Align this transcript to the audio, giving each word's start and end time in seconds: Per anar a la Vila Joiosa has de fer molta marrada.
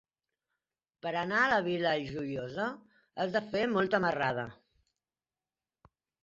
Per 1.05 1.09
anar 1.19 1.41
a 1.41 1.49
la 1.51 1.59
Vila 1.67 1.91
Joiosa 2.07 2.65
has 3.27 3.37
de 3.37 3.43
fer 3.53 3.61
molta 3.75 4.01
marrada. 4.07 4.47